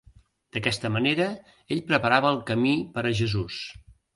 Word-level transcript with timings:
D'aquesta 0.55 0.89
manera 0.95 1.27
ell 1.75 1.83
preparava 1.91 2.33
el 2.37 2.43
camí 2.51 2.75
per 2.97 3.05
a 3.11 3.17
Jesús. 3.21 3.61